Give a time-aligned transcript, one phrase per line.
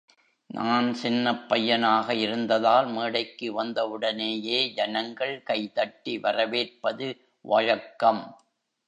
[0.49, 7.09] நான் சின்னப் பையனாக இருந்ததால் மேடைக்கு வந்தவுடனேயே ஜனங்கள் கைதட்டி வரவேற்பது
[7.45, 8.23] வழக்கம்.